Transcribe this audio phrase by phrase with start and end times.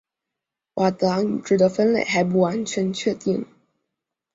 [0.73, 3.45] 佤德昂语支的分类还不完全确定。